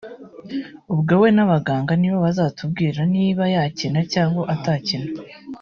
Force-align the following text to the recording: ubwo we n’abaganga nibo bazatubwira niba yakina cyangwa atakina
ubwo 0.93 1.13
we 1.21 1.29
n’abaganga 1.35 1.91
nibo 1.97 2.17
bazatubwira 2.25 2.99
niba 3.15 3.43
yakina 3.55 3.99
cyangwa 4.13 4.41
atakina 4.53 5.09